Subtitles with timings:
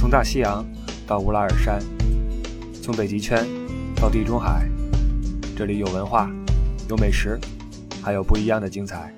[0.00, 0.64] 从大西洋
[1.06, 1.78] 到乌拉尔山，
[2.82, 3.46] 从北极圈
[3.94, 4.66] 到地中海，
[5.54, 6.30] 这里有文化，
[6.88, 7.38] 有美食，
[8.02, 9.12] 还有不一样的精彩。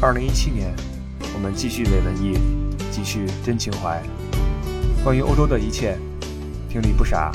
[0.00, 0.74] 二零一七年，
[1.34, 2.38] 我们继续伪文艺，
[2.90, 4.02] 继续真情怀。
[5.04, 5.98] 关于欧洲的一切，
[6.70, 7.30] 听你不傻，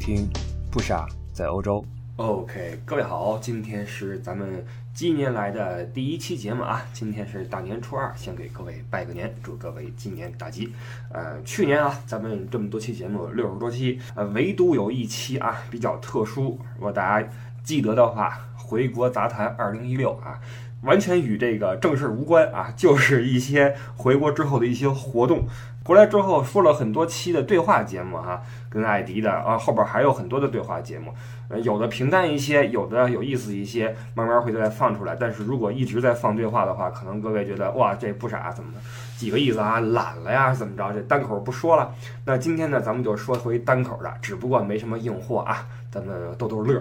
[0.00, 0.26] 听
[0.70, 1.84] 不傻在欧洲。
[2.16, 4.62] OK，各位好，今天是咱们
[4.92, 6.84] 今年来的第一期节目啊。
[6.92, 10.70] 今天是大年初二，先给各位拜个年，祝各位今年大吉。
[11.10, 17.26] 呃，去年啊，咱们这么多期节目，六十多期，呃，唯独有一期啊比较特殊，如果大家
[17.64, 20.38] 记得的话，《回国杂谈二零一六》啊，
[20.82, 25.46] 完全与这个正事无关啊，就是一些回国之后的一些活动。
[25.84, 31.12] 回来之后说了很多期的对话节目哈，跟艾迪的啊，后边还有很多的对话节目，
[31.48, 35.16] 呃，有的平淡一些，有的有意思一些，慢慢会再放出来。
[35.18, 38.80] 但是如果一直在放对话的话，可能各位觉得哇，这不傻怎么的，
[39.16, 40.92] 几个意思啊，懒了呀，怎么着？
[40.92, 41.92] 这单口不说了。
[42.24, 46.80] 那今天呢，咱们就说回单口的，只不过没什么硬货啊，咱们逗逗乐。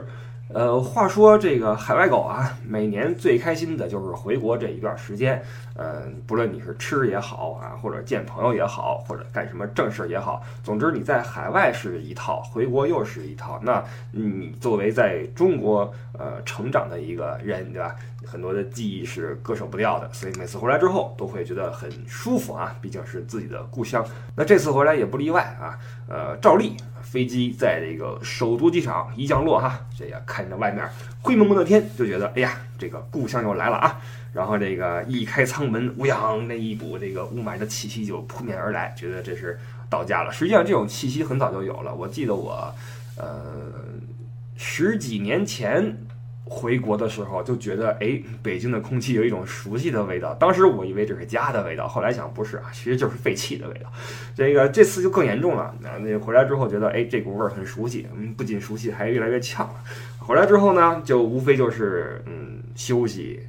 [0.53, 5.41] 呃，话说这个海外狗啊，每年最开心的就是回国这一段时间。
[5.77, 13.59] 呃，不论你是吃也好啊，或者见朋友也好，或者干什么正事也好，总之你在海外是一套，回国又是一套。
[13.63, 17.95] 那你作为在中国呃成长的一个人，对吧？
[18.23, 24.05] 很多的记忆是割舍不掉的，所以每次回来之后都会觉得很舒服啊，毕竟是自己的故乡。
[24.35, 25.77] 那这次回来也不例外啊。
[26.07, 30.87] 呃，照例飞机在这个首都机场一降落哈，这个看着外面
[31.21, 34.01] 灰蒙蒙的天，就觉得哎呀，这个故乡又来了啊。
[34.33, 40.31] 然后这个一开舱门，乌泱，那一股这个雾霾的气息就扑面而来，觉得这是到家了。
[40.31, 42.73] 实际上这种气息很早就有了，我记得我
[43.17, 43.73] 呃
[44.55, 45.97] 十几年前。
[46.53, 50.33] 回国的时候就觉得，哎，北京的空气有一种熟悉的味道。
[50.33, 53.89] 当时我以为这是家的味道，后来想不是啊，其实就是废气的味道。
[54.35, 55.73] 这个这次就更严重了。
[55.79, 59.75] 那那回来之后觉得，哎，这股味儿很熟悉，嗯，不仅熟悉，还越来越呛了。
[60.19, 63.39] 回来之后呢，就无非就是嗯休息、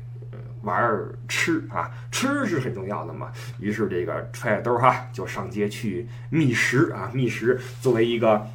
[0.62, 3.32] 玩儿、吃啊，吃是很重要的嘛。
[3.58, 7.58] 于是这个揣着兜哈，就上街去觅食啊，觅食。
[7.80, 8.46] 作为一个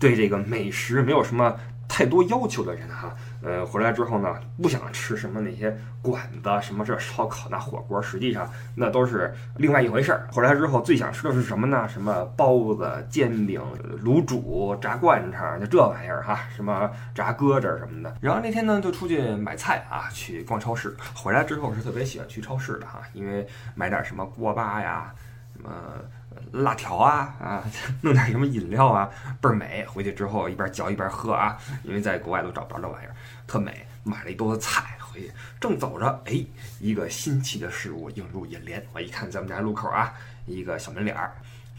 [0.00, 1.56] 对这个美食没有什么
[1.86, 3.14] 太多要求的人哈。
[3.42, 10.28] 呃，回来之后呢，不想吃什么那些馆子，什么这烧烤、那火锅，实际上那都是另外一回事儿。
[10.30, 11.88] 回来之后最想吃的是什么呢？
[11.88, 13.60] 什么包子、煎饼、
[14.04, 18.14] 卤煮、炸灌肠，就这玩意儿哈，什么炸鸽子什么的。
[18.20, 20.96] 然后那天呢，就出去买菜啊，去逛超市。
[21.14, 23.44] 回来之后是特别喜欢去超市的哈，因为
[23.74, 25.12] 买点什么锅巴呀，
[25.56, 25.70] 什么。
[26.52, 27.64] 辣条啊啊，
[28.02, 29.10] 弄点什么饮料啊，
[29.40, 29.84] 倍儿美。
[29.86, 33.14] 回去之后一边嚼一边喝啊，因为在国外都找不着这玩意儿，
[33.46, 33.86] 特美。
[34.04, 36.44] 买了一兜子菜回去，正走着，哎，
[36.80, 38.84] 一个新奇的事物映入眼帘。
[38.92, 40.12] 我一看咱们家路口啊，
[40.44, 41.32] 一个小门脸儿，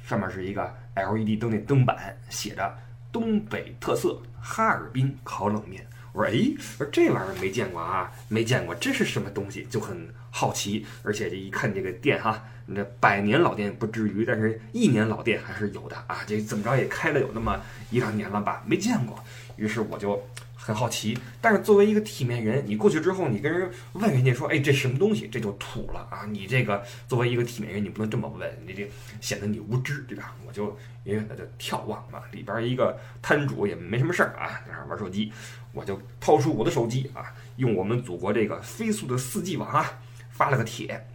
[0.07, 2.77] 上面是一个 LED 灯那灯板，写着
[3.11, 5.85] 东北特色哈尔滨烤冷面。
[6.13, 9.65] 我说哎，我说这玩意儿没见过啊，没见过，这是什么东西？
[9.65, 16.19] 就很好奇，而且这一看这个店哈，那百年老店不至于，但是一年老店还是有的啊。
[16.25, 17.59] 这怎么着也开了有那么
[17.91, 18.63] 一两年了吧？
[18.65, 19.21] 没见过，
[19.57, 20.21] 于是我就
[20.55, 21.17] 很好奇。
[21.41, 25.27] 但是作为一个体面人，你过去之后，你跟人问人家说，哎，这什么东西？
[25.27, 26.25] 这就土了啊！
[26.29, 30.33] 你这个作为一个体面人，你不能这么问，你这显得你无知，对吧？
[30.47, 30.67] 我就
[31.03, 35.31] 远远的就眺望嘛，里边一个摊主也没什么事儿啊，在那玩手机。
[35.73, 41.07] 我就掏出我的手机啊，用我们祖国这个飞速的四 G 网啊，发了个帖。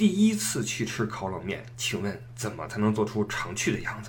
[0.00, 4.08] 第一次去吃烤冷面，请问怎么才能做出常去的样子？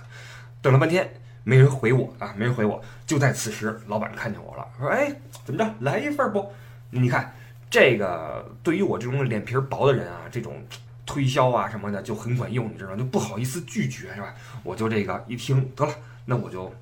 [0.62, 1.06] 等了半天，
[1.44, 2.82] 没人回我啊，没人回我。
[3.06, 5.14] 就在此时，老板看见我了，说：“哎，
[5.44, 6.50] 怎么着，来一份不？
[6.92, 7.36] 你看
[7.70, 10.66] 这个，对于我这种脸皮薄的人啊，这种
[11.06, 12.96] 推销啊什么的就很管用，你知道？
[12.96, 14.34] 就不好意思拒绝，是吧？
[14.64, 16.74] 我就这个一听，得了，那我就。”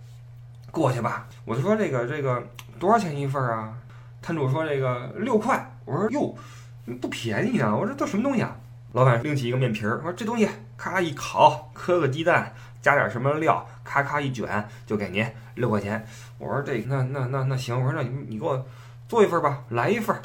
[0.69, 2.47] 过去吧，我就说这个这个
[2.77, 3.75] 多少钱一份啊？
[4.21, 5.75] 摊主说这个六块。
[5.83, 6.37] 我说哟，
[7.01, 7.75] 不便宜啊！
[7.75, 8.55] 我说这什么东西啊？
[8.91, 15.23] 老板拎起一个面皮儿，说这东西咔一烤，磕个鸡蛋，加点什么料，咔咔一卷就给您
[15.53, 16.03] 六块钱。
[16.39, 18.65] 我说这那那那那行，我说那你你给我
[19.07, 20.15] 做一份吧，来一份。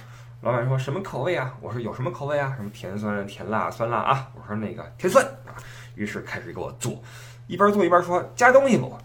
[0.40, 1.54] 老板说什么口味啊？
[1.60, 2.54] 我说有什么口味啊？
[2.56, 4.28] 什么甜酸、甜辣、酸辣啊？
[4.34, 5.22] 我说那个甜酸。
[5.94, 7.02] 于是开始给我做，
[7.46, 8.98] 一边做一边说加东西不？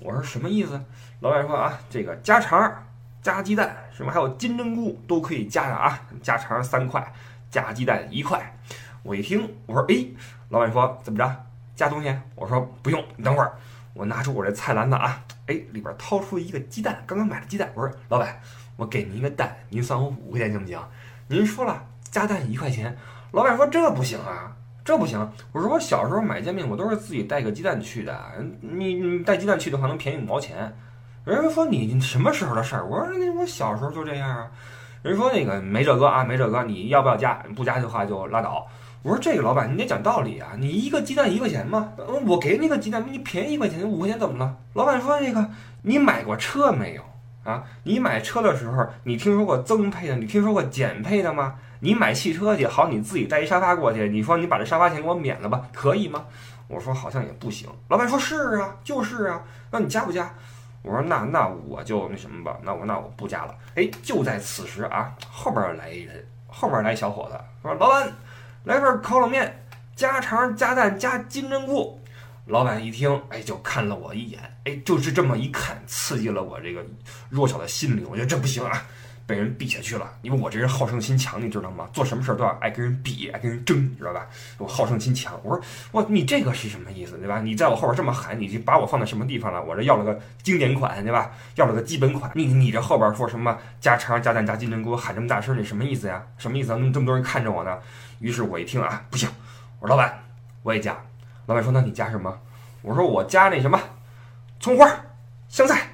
[0.00, 0.80] 我说什么意思？
[1.20, 2.86] 老板说啊，这个加肠、
[3.20, 6.00] 加鸡蛋，什么还有金针菇都可以加上啊。
[6.22, 7.12] 加肠三块，
[7.50, 8.58] 加鸡蛋一块。
[9.02, 10.06] 我一听，我说哎，
[10.48, 11.36] 老板说怎么着？
[11.74, 12.14] 加东西？
[12.36, 13.52] 我说不用，你等会儿，
[13.94, 17.72] 我拿出我这菜篮子啊，哎，里边掏出一个鸡蛋，刚刚买的鸡蛋。
[17.74, 18.40] 我说老板，
[18.76, 20.78] 我给您一个蛋，您算我五块钱行不行？
[21.26, 22.96] 您说了加蛋一块钱，
[23.32, 24.54] 老板说这不行啊，
[24.84, 25.18] 这不行。
[25.50, 28.16] 我说我小时候买煎饼，我都是自己带个鸡蛋去的。
[28.60, 30.72] 你你带鸡蛋去的话，能便宜五毛钱。
[31.24, 32.84] 人家说你什么时候的事儿？
[32.84, 34.50] 我说那我小时候就这样啊。
[35.02, 37.34] 人说那个没这个啊，没这个，你要不要加？
[37.56, 38.68] 不加的话就拉倒。
[39.02, 41.92] 我说这个老板你得讲道理啊，你一个鸡蛋一块钱吗？
[42.24, 44.56] 我给你个鸡蛋，你便宜一块钱，五块钱怎么了？
[44.74, 45.44] 老板说这个
[45.82, 47.02] 你买过车没有
[47.42, 47.64] 啊？
[47.82, 51.56] 你买车的时候你听说过增配的，你听说过减配的吗？
[51.80, 56.24] 你买汽车去，好，你自己带一沙发过去，你说你把这沙发钱给我免了吧，可以吗？
[56.68, 57.68] 我说好像也不行。
[57.88, 60.32] 老板说是啊，就是啊，那你加不加？
[60.82, 63.54] 我说那那我就那什么吧，那我那我不加了。
[63.74, 68.08] 哎，就在此时啊，后边来一人，后边来小伙子说：“老板，
[68.64, 69.64] 来份烤冷面，
[69.96, 72.00] 加肠加蛋加金针菇。”
[72.46, 76.84] 老板一听，哎，就看了我一眼，哎，就是这么一看，刺激了我这个
[77.28, 78.06] 弱小的心灵。
[78.10, 78.84] 我觉得这不行啊。
[79.24, 81.88] 被人比下去了，因为我这人好胜心强，你知道吗？
[81.92, 84.26] 做什么事儿都要爱跟人比，爱跟人争，你知道吧？
[84.58, 85.40] 我好胜心强。
[85.44, 87.40] 我说，哇，你这个是什么意思，对吧？
[87.40, 89.62] 你在我后边这么喊，你就把我放在什么地方了？
[89.62, 91.30] 我这要了个经典款，对吧？
[91.54, 92.32] 要了个基本款。
[92.34, 96.20] 你你这后边说什么加肠加蛋加金针菇，喊这么大声，你什么意思呀？
[96.36, 96.76] 什么意思啊？
[96.78, 97.78] 那么这么多人看着我呢？
[98.22, 99.28] 于是我一听啊，不行，
[99.80, 100.16] 我说老板，
[100.62, 100.96] 我也加。
[101.46, 102.38] 老板说，那你加什么？
[102.82, 103.78] 我说我加那什么，
[104.60, 104.88] 葱花、
[105.48, 105.88] 香菜、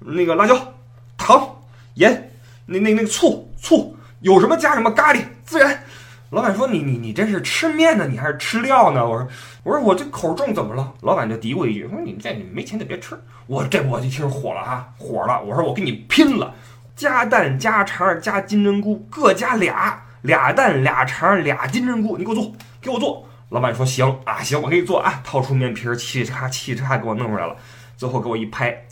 [0.00, 0.74] 那个辣椒、
[1.16, 1.62] 糖、
[1.94, 2.32] 盐。
[2.66, 5.82] 那那那个醋醋有什么加什么咖喱孜然，
[6.30, 9.08] 老板说你你你这是吃面呢，你还是吃料呢？
[9.08, 9.28] 我说
[9.64, 10.92] 我说我这口重怎么了？
[11.02, 13.16] 老板就嘀咕一句说你们这你们没钱就别吃。
[13.46, 15.40] 我这我就听火了啊火了！
[15.42, 16.54] 我说我跟你拼了，
[16.94, 23.26] 加蛋加肠加金针菇各加俩俩蛋俩肠俩金针菇，你给我做给我做。
[23.48, 27.56] 老板说行啊行，我给你做啊，掏出面皮儿嘁嚓嘁嚓给我弄出来了，
[27.96, 28.86] 最后给我一拍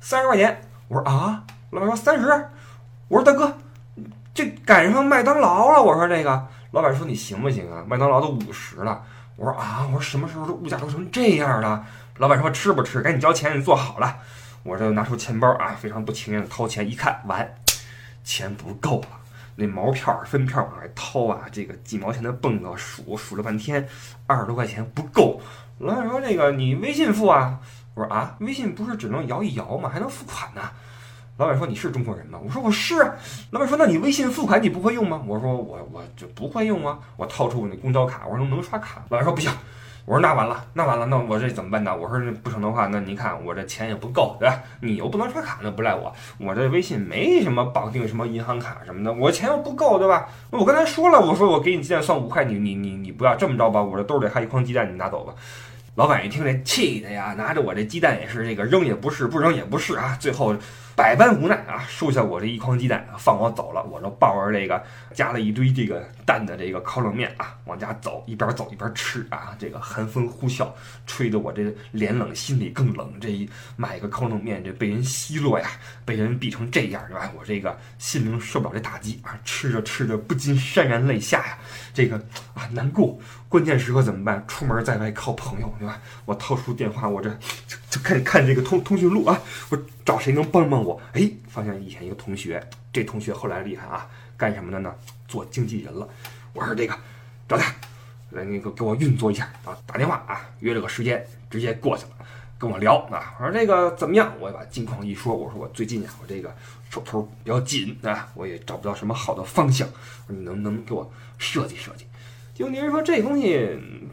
[0.00, 0.62] 三十块钱。
[0.88, 2.26] 我说啊，老板说三十。
[3.08, 3.58] 我说大哥，
[4.32, 5.82] 这赶上麦当劳了。
[5.82, 7.84] 我说这个老板说你行不行啊？
[7.86, 9.02] 麦当劳都五十了。
[9.36, 11.84] 我说啊，我说什么时候这物价都成这样了？
[12.16, 13.02] 老板说吃不吃？
[13.02, 14.16] 赶紧交钱，你做好了。
[14.62, 17.54] 我这拿出钱包啊，非常不情愿的掏钱，一看完，
[18.24, 19.19] 钱不够了。
[19.60, 23.86] 那毛片分片往外掏啊，这个几毛钱的蹦子数数了半天，
[24.26, 25.38] 二十多块钱不够。
[25.78, 27.60] 老板说这个你微信付啊？
[27.94, 29.90] 我说啊，微信不是只能摇一摇吗？
[29.92, 30.62] 还能付款呢。
[31.36, 32.38] 老板说你是中国人吗？
[32.42, 32.96] 我说我是。
[33.50, 35.22] 老板说那你微信付款你不会用吗？
[35.26, 36.98] 我说我我就不会用啊。
[37.16, 39.04] 我掏出我那公交卡，我说能能刷卡。
[39.10, 39.52] 老板说不行。
[40.10, 41.96] 我说那完了，那完了，那我这怎么办呢？
[41.96, 44.60] 我说不成的话，那您看我这钱也不够，对吧？
[44.80, 46.12] 你又不能刷卡，那不赖我。
[46.36, 50.28] 我这微信没什么绑定什么银行卡什么的，我钱又不够，对吧？
[50.50, 53.80] 我刚才说了，我说我给你鸡蛋算五块，你你你你不要这么着吧？
[53.80, 55.32] 我这兜里还有一筐鸡蛋，你拿走吧。
[55.94, 60.56] 老板一听这气的呀，拿着我这鸡蛋也是这个扔也不是，不扔也不是啊，最后。
[60.96, 63.82] 百般无奈啊，收下我这一筐鸡蛋，放我走了。
[63.84, 64.82] 我就抱着这个
[65.14, 69.56] 加了一堆这个蛋的这个烤冷面啊，往家走，一边走一边吃啊。
[69.58, 70.68] 这个寒风呼啸，
[71.06, 73.12] 吹得我这脸冷心里更冷。
[73.18, 75.70] 这一买个烤冷面，这被人奚落呀，
[76.04, 77.32] 被人逼成这样，对吧？
[77.38, 81.58] 我这个心灵受不了这打击啊，吃着吃着不禁潸然泪下呀。
[81.94, 82.16] 这个
[82.54, 83.18] 啊难过，
[83.50, 84.44] 关键时刻怎么办？
[84.46, 86.00] 出门在外靠朋友，对吧？
[86.24, 87.28] 我掏出电话，我这
[87.66, 89.36] 就就开始看这个通通讯录啊，
[89.70, 91.02] 我找谁能帮帮我？
[91.14, 94.94] 哎，发现以前一个同学，这同学后来厉害啊，干什么的呢？
[95.26, 96.08] 做经纪人了。
[96.52, 96.96] 我说这个
[97.48, 97.74] 找他
[98.30, 102.10] 来，那个给我运作一下啊，打电话啊，约了个时间，直接过去了，
[102.56, 103.34] 跟我聊啊。
[103.40, 104.32] 我说这个怎么样？
[104.38, 106.54] 我把近况一说，我说我最近啊，我这个
[106.88, 109.88] 手头比较紧啊，我也找不到什么好的方向，
[110.28, 112.06] 你能不能给我设计设计？
[112.60, 113.70] 经纪人说这东西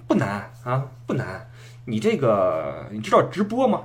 [0.07, 1.49] 不难啊，不难。
[1.83, 3.81] 你这个你知道直播吗？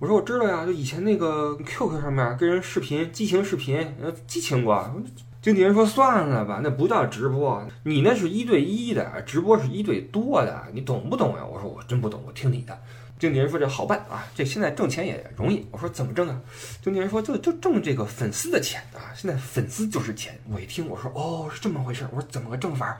[0.00, 4.92] 我说我知道呀，就以前那个 QQ 上面跟人视频激情视频，呃，激情过。
[5.40, 11.46] 经纪人说算了吧，那不叫直播，你那是一对一的，直播是一对多的，你懂不懂呀？
[11.46, 12.76] 我说我真不懂，我听你的。
[13.20, 15.64] 经纪人说这好办啊，这现在挣钱也容易。
[15.70, 16.40] 我说怎么挣啊？
[16.82, 20.36] 经纪人说就就挣这个粉丝的钱啊，现在粉丝就是钱。
[20.52, 22.98] 我一听我说哦是这么回事，我说怎么个挣法？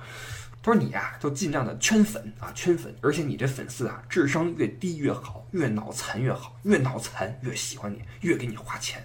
[0.62, 9.04] 他说你呀，就尽量的圈粉啊，圈粉，而且你这粉丝啊，智商越低越好，越脑残越好，越脑残越喜欢你，越给你花钱。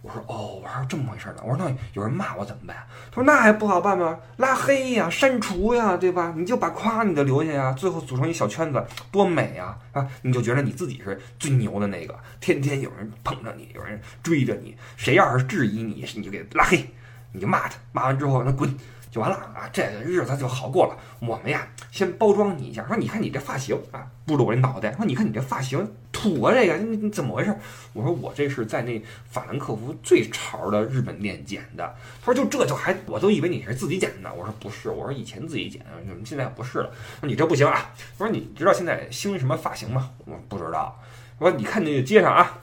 [0.00, 1.42] 我说哦，我说这么回事儿呢。
[1.44, 2.76] 我说那有人骂我怎么办？
[3.10, 4.18] 他说那还不好办吗？
[4.36, 6.34] 拉黑呀，删除呀，对吧？
[6.36, 10.08] 你就把夸你的留下呀，最后组成一小圈子，多美呀啊！
[10.22, 16.84] 你就觉得你自己是最牛的那个，天天有人捧着你，有人追着你，谁要是质疑你，你就给拉黑，
[17.32, 18.72] 你就骂他，骂完之后那滚。
[19.12, 20.96] 就完了啊，这个日子就好过了。
[21.20, 24.90] 我们呀，先包装你一下，说你看你这发型啊，不如我这脑袋。
[24.94, 26.54] 说你看你这发型，土啊！
[26.54, 27.54] 这个你你怎么回事？
[27.92, 31.94] 我说我这是在那法兰克福最潮的日本店剪的。
[32.24, 34.32] 他说就这就还我都以为你是自己剪的。
[34.32, 36.90] 我说不是，我说以前自己剪，怎么现在不是了。
[37.20, 37.92] 说你这不行啊！
[38.16, 40.08] 我说你知道现在兴什么发型吗？
[40.24, 40.98] 我不知道。
[41.36, 42.61] 我说你看那个街上啊，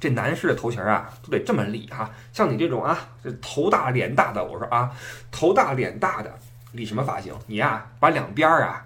[0.00, 2.10] 这男士的头型啊都得这么理哈。
[2.32, 4.90] 像你这种啊，这头大脸大的，我说啊，
[5.30, 6.32] 头大脸大的
[6.72, 7.34] 理什么发型？
[7.46, 8.84] 你呀把两边啊。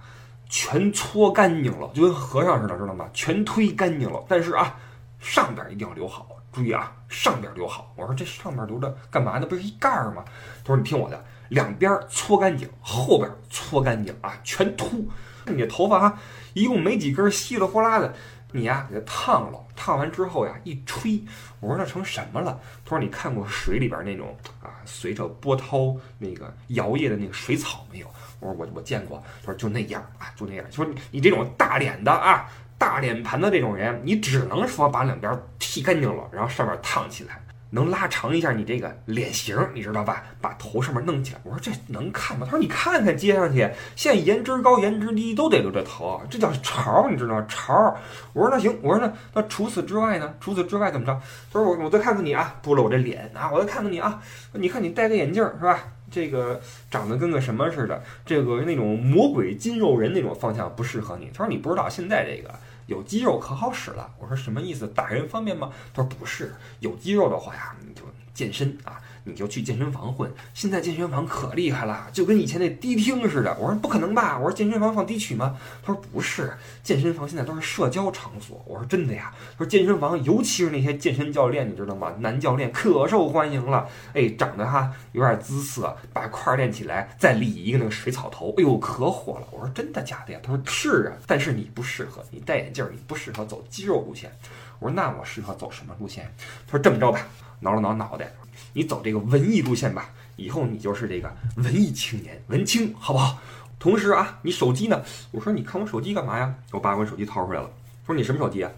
[0.55, 3.09] 全搓干净了，就跟和尚似的，知道吗？
[3.15, 4.23] 全推干净了。
[4.29, 4.77] 但是啊，
[5.19, 7.91] 上边一定要留好，注意啊，上边留好。
[7.97, 9.47] 我说这上边留着干嘛呢？
[9.47, 10.23] 不是一盖儿吗？
[10.63, 15.09] 他说你听我的，两边搓干净，后边搓干净啊，全秃。
[15.47, 16.19] 你这头发哈，
[16.53, 18.13] 一共没几根，稀里哗啦的。
[18.53, 21.21] 你呀给它烫了，烫完之后呀一吹，
[21.59, 22.57] 我说那成什么了？
[22.85, 28.07] 他说你看过水里边那种啊，随着波涛那个摇曳的那个水草没有？
[28.39, 30.65] 我说我我见过，他说就那样啊，就那样。
[30.71, 32.49] 说你这种大脸的啊，
[32.79, 40.23] 大脸盘的这种人，你只能说把两边剃干净了，然后上面烫起来，能拉长一下你这个脸型，你知道吧？
[40.41, 41.41] 把头上面弄起来。
[41.43, 42.47] 我说这能看吗？
[42.47, 47.47] 他说你看看街上去，现在颜值高颜值低都得留这头，这叫潮，你知道吗？
[47.49, 47.97] 潮。
[48.33, 50.35] 我说那行，我说那那除此之外呢？
[50.39, 51.13] 除此之外怎么着？
[51.53, 55.79] 他说我我再看看你啊，拨了我这脸啊，我再看看你啊，你看你戴个眼镜是吧？
[56.11, 56.61] 这个
[56.91, 61.31] 长得跟个什么似的，这个那种魔鬼筋肉人那种方向不适合你。
[61.33, 62.53] 他说你不知道现在这个
[62.93, 64.13] 有肌肉可好使了。
[64.21, 64.87] 我说什么意思？
[64.87, 65.73] 打人方便吗？
[65.95, 68.03] 他说不是，有肌肉的话呀，你就
[68.35, 69.01] 健身啊。
[69.25, 73.57] 你就去健身房混，现在健身房可厉害了，就跟以前那迪厅似的。
[73.59, 74.37] 我说不可能吧？
[74.37, 75.57] 我说健身房放低曲吗？
[75.83, 76.53] 他说不是，
[76.83, 78.61] 健身房现在都是社交场所。
[78.67, 79.33] 我说真的呀？
[79.53, 82.13] 他说健身房，尤其是那些健身教练，你知道吗？
[82.19, 83.89] 男教练可受欢迎了。
[84.13, 89.47] 哎，长得哈有点姿色，把块儿练起来，再理一个那个水草头，哎呦可火了。
[89.53, 90.41] 我说真的假的呀？
[90.43, 94.33] 他说是啊，但是你不适合，你戴眼镜，你不适合走肌肉路线。
[94.81, 96.29] 我说那我适合走什么路线？
[96.67, 97.21] 他说这么着吧，
[97.61, 98.33] 挠了挠脑袋。
[98.73, 103.39] 你走这个文艺路线吧，以后你就是这个文艺青年，文青，好不好？
[103.79, 105.03] 同时啊，你手机呢？
[105.33, 106.55] 我说你看我手机干嘛呀？
[106.71, 107.71] 我把我手机掏出来了，
[108.07, 108.71] 他说你什么手机啊？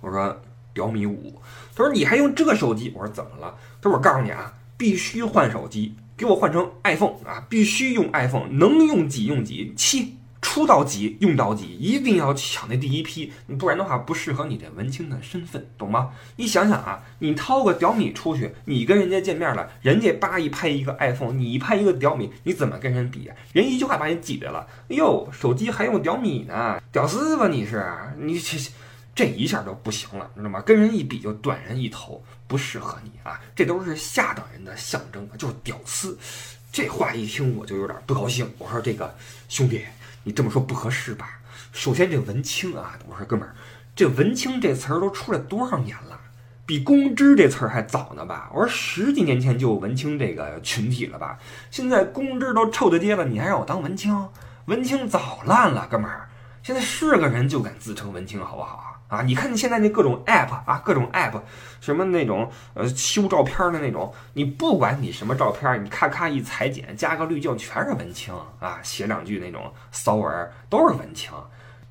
[0.00, 0.42] 我说
[0.74, 1.40] 小米五。
[1.74, 2.92] 他说你还用这手机？
[2.94, 3.54] 我说怎么了？
[3.80, 10.16] 他说我告诉你啊，必须换手机，给我换成 iPhone 啊，必须用 iPhone，能用几用几，七。
[10.44, 16.10] 出到几用到几，一定要抢那第一批，不然的话不适合你这文青的身份，懂吗？
[16.36, 23.30] 你想想啊，你掏个屌米出去，你跟人家见面了，人家叭一拍一个 iPhone，你一拍一个屌米，你怎么跟人比？
[23.54, 24.68] 人一句话把你挤兑了。
[24.90, 27.82] 哎呦，手机还用屌米呢，屌丝吧你是？
[28.18, 28.58] 你这
[29.14, 30.60] 这一下就不行了，知道吗？
[30.60, 33.40] 跟人一比就短人一头，不适合你啊！
[33.56, 36.18] 这都是下等人的象征，就是屌丝。
[36.70, 39.14] 这话一听我就有点不高兴，我说这个
[39.48, 39.80] 兄弟。
[40.24, 41.38] 你这么说不合适吧？
[41.72, 43.54] 首先，这文青啊，我说哥们儿，
[43.94, 46.20] 这文青这词儿都出来多少年了？
[46.66, 48.50] 比公知这词儿还早呢吧？
[48.54, 51.38] 我说十几年前就有文青这个群体了吧？
[51.70, 54.28] 现在公知都臭大街了，你还让我当文青？
[54.64, 56.28] 文青早烂了，哥们儿，
[56.64, 58.96] 现在是个人就敢自称文青，好不好？
[59.08, 61.38] 啊，你看你现在那各种 app 啊，各种 app，
[61.78, 71.30] 什么那种呃修照片的那种，你不管你什么照片，你咔咔一裁剪，加个滤镜，全是文青啊，写两句那种骚文都是文青。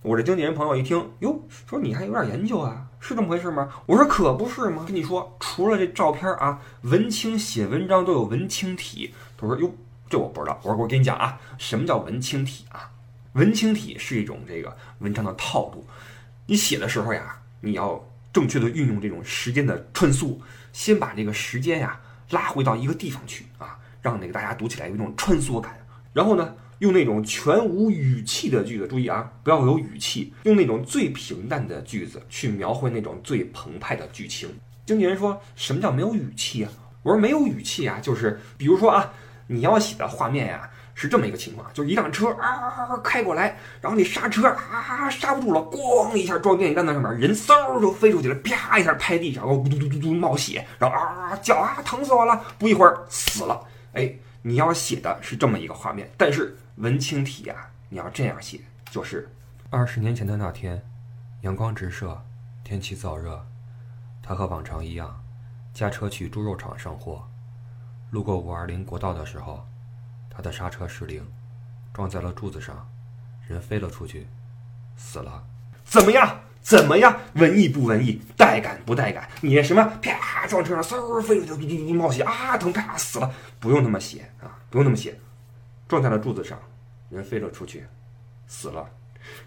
[0.01, 3.69] 我这经纪人朋友一听，哟，说你还有点研究啊，是这么回事吗？
[3.85, 4.85] 我说可不是吗？
[4.87, 9.13] 跟你说，除了这照片啊，文青写文章都有文青体。
[9.37, 9.71] 他说哟，
[10.09, 10.59] 这我不知道。
[10.63, 12.89] 我说我跟你讲啊，什么叫文青体啊？
[13.33, 15.85] 文青体是一种这个文章的套路。
[16.45, 20.37] 你写的时候呀，你要正确的运用这种时间的穿梭，
[20.71, 21.99] 先把这个时间呀
[22.29, 25.75] 拉回到一个地方去啊，让那个大家读起来有一种穿梭感。
[26.13, 34.47] 然后呢，用那种全无语气的句子，注意啊，不要有语气，用那种最平淡的句子去描绘那种最澎湃的剧情。
[34.85, 36.71] 经纪人说什么叫没有语气啊？
[37.01, 39.11] 我说没有语气啊，就是比如说啊，
[39.47, 40.69] 你要写的画面呀。
[40.95, 53.65] 是这么一个情况，就是一辆车啊开过来，然后你刹车啊刹不住了，咣一下撞电线杆子上面，人嗖就飞出去了，啪一下拍地上，咕嘟嘟嘟嘟冒血，然后啊叫啊疼死我了，不一会儿死了。
[53.93, 57.55] 哎，你要写的是这么一个画面，但是文青体呀，
[57.89, 58.59] 你要这样写，
[58.91, 59.27] 就是
[59.71, 60.79] 二十年前的那天，
[61.41, 62.23] 阳光直射，
[62.63, 63.43] 天气燥热，
[64.21, 65.23] 他和往常一样，
[65.73, 67.27] 驾车去猪肉厂上货，
[68.11, 69.65] 路过五二零国道的时候。
[70.35, 71.25] 他的刹车失灵，
[71.93, 72.89] 撞在了柱子上，
[73.47, 74.27] 人飞了出去，
[74.97, 75.43] 死了。
[75.83, 76.39] 怎么样？
[76.61, 77.19] 怎么样？
[77.35, 78.21] 文艺不文艺？
[78.35, 79.29] 带感不带感？
[79.41, 79.83] 你什么？
[80.01, 82.57] 啪撞车上，嗖飞出去，滴滴滴冒血啊！
[82.57, 82.71] 疼！
[82.73, 83.31] 啪死了！
[83.59, 84.57] 不用那么写啊！
[84.69, 85.19] 不用那么写。
[85.87, 86.57] 撞在了柱子上，
[87.09, 87.85] 人飞了出去，
[88.47, 88.89] 死了。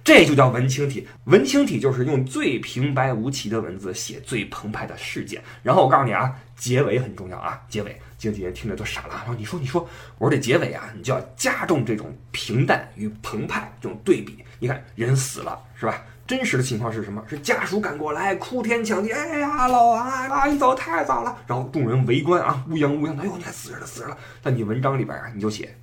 [0.05, 1.09] 这就叫文青体。
[1.25, 5.43] 文青体就是用最平白无奇的文字写最澎湃的事件。
[5.63, 9.15] 然后我告诉你啊，结尾很重要啊，结尾经纪人听着都傻了。
[9.15, 9.87] 然后你说你说，
[10.19, 14.43] 我说这结尾啊，你就要加重这种平淡与澎湃这种对比。
[14.59, 16.03] 你看人死了是吧？
[16.27, 17.23] 真实的情况是什么？
[17.29, 21.39] 是家属赶过来，哭天抢地，哎呀，老王啊，你走太早了。
[21.47, 24.19] 然后众人围观啊，乌泱乌泱的，哎呦，你看死人了，死人了。
[24.43, 25.77] 但你文章里边啊，你就写，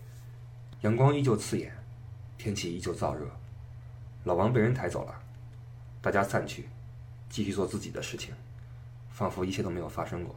[0.82, 1.72] 阳光依旧刺眼，
[2.38, 3.25] 天气依旧燥热，
[4.25, 5.13] 老王被人抬走了，
[6.01, 6.68] 大家散去，
[7.30, 8.34] 继续做自己的事情，
[9.12, 10.36] 仿佛一切都没有发生过。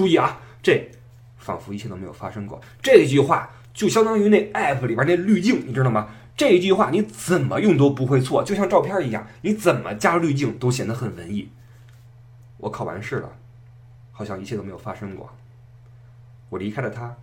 [0.00, 0.90] 注意啊，这
[1.36, 6.08] 仿佛一切都没有发生过，这句话就相当于那 app 里边那滤镜，你知道吗？
[6.34, 11.50] 这句话你怎么用都不会错，就像照片一样，你怎么加滤镜都显得很文艺。
[12.56, 13.30] 我考完试了，
[14.10, 15.28] 好像一切都没有发生过。
[16.48, 17.14] 我离开了他，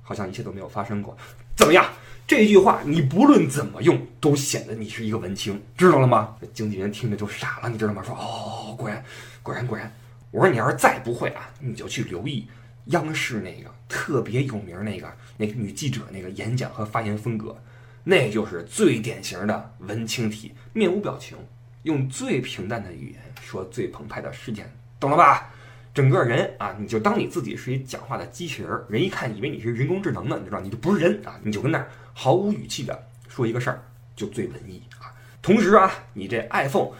[0.00, 1.14] 好像一切都没有发生过。
[1.54, 1.84] 怎么样？
[2.26, 6.34] 这句话你不论怎么用，都显得你是一个文青，知道了吗？
[6.54, 8.02] 经纪人听着就傻了，你知道吗？
[8.02, 9.04] 说哦，果然，
[9.42, 9.92] 果然，果然。
[10.30, 12.46] 我说你要是再不会啊，你就去留意
[12.86, 17.56] 央视那个特别有名那个那个女记者那个演讲和发言风格。
[18.02, 21.36] 那就是最典型的文青体，面无表情，
[21.82, 25.52] 用最平淡的语言说最澎湃的事件，懂了吧？
[25.92, 33.82] 整个人啊，你就当你自己是一讲话的机器人，人一看以为你是人工智能呢，你知道，你就不是人啊，你就跟那儿毫无语气的说一个事儿，
[34.16, 35.12] 就最文艺啊。
[35.42, 36.92] 同时啊，你这 iPhone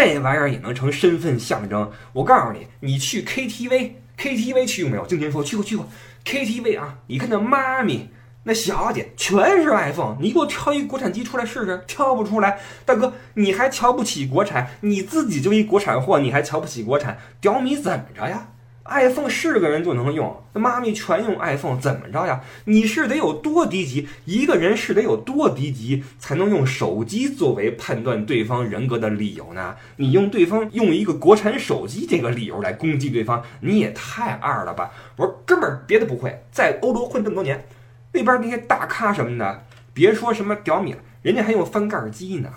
[0.00, 1.90] 这玩意儿也能成身份象征。
[2.12, 5.04] 我告诉你，你去 KTV，KTV 去过没有？
[5.04, 5.88] 静天说去过去过
[6.24, 8.08] KTV 啊，你看那妈咪。
[8.44, 12.60] 那小姐全是 iPhone，你给我挑一国产机出来试试，挑不出来。
[12.84, 14.70] 大哥，你还瞧不起国产？
[14.82, 17.18] 你自己就一国产货，你还瞧不起国产？
[17.40, 18.50] 屌米怎么着呀
[18.88, 22.40] ？iPhone 是个人就能用，那妈咪全用 iPhone，怎么着呀？
[22.64, 24.08] 你是得有多低级？
[24.24, 29.76] 一个人是得有多低级才能用手机作为判断对方人格的理由呢？
[29.96, 34.90] 你用对方用一个国产手机这个理由来攻击对方，你也太二了吧？
[35.16, 37.66] 我说哥们儿，别的不会，在欧洲混这么多年。
[38.12, 42.50] 那边那些大咖什么的，别说什么屌米了，人家还用翻盖机呢，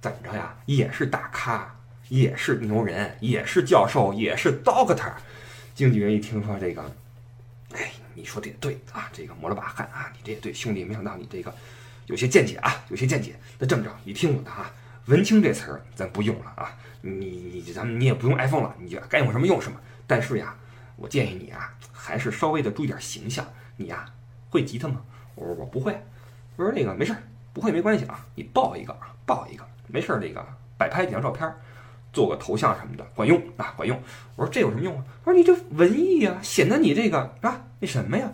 [0.00, 0.54] 怎么着呀？
[0.64, 1.76] 也是大咖，
[2.08, 5.12] 也是牛人，也是教授，也是 doctor。
[5.74, 6.82] 经纪人一听说这个，
[7.72, 11.52] 哎，你说的也对啊，这个抹了把汗啊，你这也对，兄弟，没想到你这个
[12.06, 13.34] 有些见解啊，有些见解。
[13.58, 14.72] 那这么着，你听我的啊，
[15.06, 19.80] 文青这词儿咱不用了啊，你你咱们你也不用 iPhone 了，你就该用什么用什么。
[20.06, 20.56] 但是呀，
[20.96, 24.06] 我建议你啊，还是稍微的注意点形象，你呀。
[24.50, 25.02] 会吉他吗？
[25.34, 26.00] 我说我不会。
[26.54, 27.20] 我说那个没事儿，
[27.52, 28.24] 不会没关系啊。
[28.36, 30.20] 你抱一个啊，抱一个，没事儿。
[30.20, 30.46] 那个
[30.78, 31.52] 摆拍几张照片，
[32.14, 34.00] 做个头像什么的，管用啊，管用。
[34.36, 35.04] 我说这有什么用啊？
[35.22, 38.30] 他说你这文艺呀，显得你这个啊那什么呀。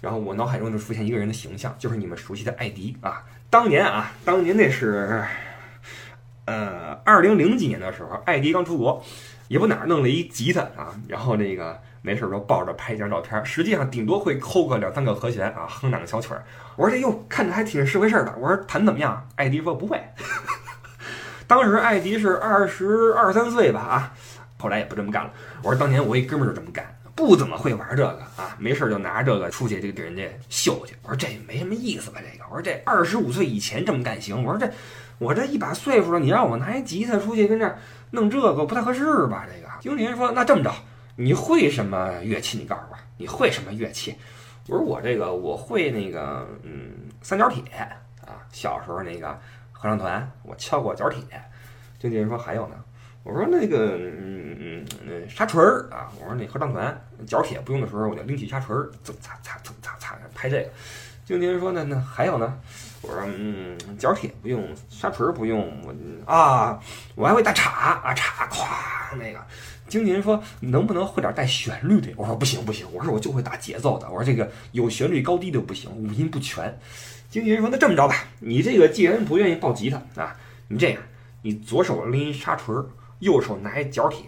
[0.00, 3.22] 然后我脑海中就出现一个人的形象，就是你们熟悉的艾迪啊。
[3.50, 5.22] 当年啊，当年那是
[6.46, 9.04] 呃二零零几年的时候，艾迪刚出国，
[9.48, 11.78] 也不哪儿弄了一吉他啊，然后那个。
[12.06, 16.44] 没事儿就抱着拍一张照片，实际上顶多会抠个两三个和弦啊，哼两个小曲儿。
[16.76, 18.34] 我说这又看着还挺是回事儿的。
[18.38, 19.26] 我说弹怎么样？
[19.36, 19.98] 艾迪说不会。
[21.46, 24.14] 当时艾迪是二十二三岁吧啊，
[24.58, 25.30] 后来也不这么干了。
[25.62, 30.94] 我说当年我一哥们儿就这么干，不怎么会玩这个啊，没事儿就拿这个出去就给人家秀去。
[31.02, 32.20] 我说这没什么意思吧？
[32.20, 34.42] 这个我说这二十五岁以前这么干行。
[34.44, 34.72] 我说这
[35.18, 37.78] 我这一把岁数了，你让我拿一吉他出去跟这
[38.10, 39.46] 弄这个不太合适吧？
[39.46, 40.72] 这个经理人说那这么着。
[41.16, 42.58] 你会什么乐器？
[42.58, 44.16] 你告诉我，你会什么乐器？
[44.66, 46.90] 我说我这个我会那个嗯
[47.22, 47.62] 三角铁
[48.26, 49.38] 啊，小时候那个
[49.84, 51.20] 合唱团我敲过角铁。
[51.98, 52.76] 经纪人说还有呢，
[53.22, 60.70] 我说那个嗯嗯沙锤儿啊，我说那合唱团角铁不用的时候我就拎起沙锤儿，蹭擦擦蹭擦擦拍这个。
[61.26, 62.58] 经纪人说那那还有呢，
[63.02, 66.80] 我说嗯角铁不用，沙锤儿不用，我啊
[67.14, 69.38] 我还会打镲啊镲咵那个。
[69.86, 74.08] 经纪人说：“能不能会点带旋律的？”我说：“不行不行，我说我就会打节奏的。
[74.08, 76.74] 我说这个有旋律高低的不行，五音不全。”
[77.34, 80.36] 经纪人说：“那这么着吧，你这个既然不愿意抱吉他啊，
[80.68, 81.02] 你这样，
[81.42, 82.72] 你左手拎一沙锤，
[83.18, 84.20] 右手拿一角铁，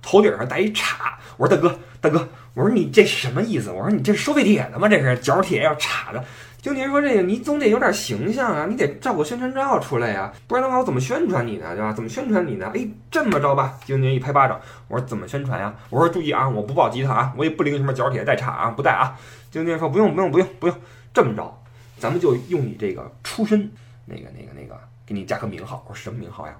[0.00, 3.70] 头顶上带一叉。”我说：“大哥大哥，我说你这什么意思？
[3.70, 4.88] 我说你这是收废铁的吗？
[4.88, 6.24] 这是角铁要叉的。”
[6.62, 11.74] 经纪人说：“这个你总得有点形象啊，你得照个宣传照出来呀，不然的话我怎么宣传你呢？
[11.74, 11.92] 对吧？
[11.92, 12.72] 怎么宣传你呢？
[12.74, 19.14] 哎，这么着吧。”经纪人一拍巴掌，我说：“怎么宣传呀？”我说：“注意啊，我不抱吉他啊，我也不拎什么角铁带叉啊，不带啊。”
[19.52, 20.74] 经纪人说：“不用不用不用不用，
[21.12, 21.62] 这么着，
[22.04, 23.72] 咱们就用你这个出身，
[24.04, 25.82] 那个那个那个，给你加个名号。
[25.88, 26.54] 我说什么名号呀？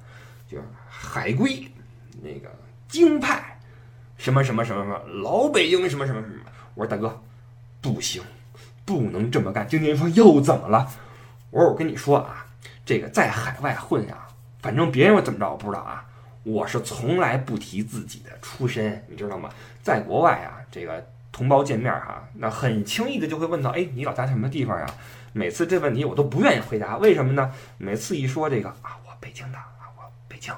[0.48, 1.70] 就是海归，
[2.22, 2.50] 那个
[2.88, 3.60] 京派，
[4.16, 6.34] 什么什么什么什么，老北京什么什么什么。”
[6.74, 7.20] 我说：“大哥，
[7.82, 8.22] 不行。”
[8.86, 9.68] 不能这么干！
[9.68, 10.90] 经纪人说：“又怎么了？”
[11.52, 12.46] 我说：“我跟你说啊，
[12.86, 14.26] 这个在海外混呀，
[14.62, 16.06] 反正别人怎么着我不知道啊，
[16.42, 19.50] 我是从来不提自己的出身，你知道吗？
[19.82, 24.86] 在国外啊，这个同胞见面哈，那很轻易的就会问到，哎，你老家什么地方呀？
[25.32, 27.50] 每次这问题我都不愿意回答，为什么呢？
[27.76, 30.54] 每次一说这个啊，我北京的啊，我北京，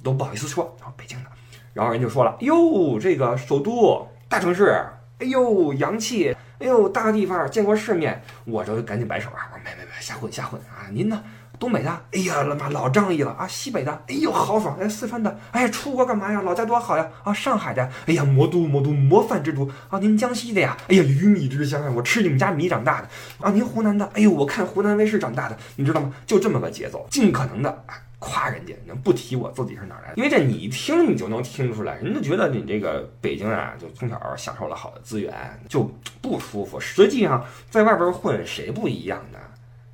[0.00, 1.30] 都不好意思说，然后北京的，
[1.74, 4.86] 然后人就说了，哟，这个首都大城市，
[5.18, 6.36] 哎呦，洋气。
[6.60, 9.50] 哎呦，大地方见过世面，我就赶紧摆手啊！
[9.52, 10.86] 我说没没没，瞎混瞎混啊！
[10.92, 11.20] 您呢？
[11.62, 11.90] 东北的？
[12.10, 13.46] 哎呀，他妈老仗义了啊！
[13.46, 13.92] 西北的？
[14.08, 14.76] 哎呦，豪爽！
[14.80, 15.38] 哎，四川的？
[15.52, 16.42] 哎，出国干嘛呀？
[16.42, 17.08] 老家多好呀！
[17.22, 17.88] 啊，上海的？
[18.06, 20.00] 哎呀，魔都魔都模范之都啊！
[20.00, 20.76] 您江西的呀？
[20.88, 21.92] 哎呀，鱼米之乡啊！
[21.94, 23.52] 我吃你们家米长大的啊！
[23.52, 24.04] 您湖南的？
[24.14, 26.12] 哎呦，我看湖南卫视长大的，你知道吗？
[26.26, 27.84] 就这么个节奏，尽可能的。
[28.18, 30.14] 夸人家，能不提我自己是哪来的？
[30.16, 35.32] 因为这你一听你就能听出来，人家觉得你这个北京啊，就从小享受了好的资源，
[35.68, 35.88] 就
[36.20, 36.80] 不舒服。
[36.80, 39.38] 实际上在外边混，谁不一样的？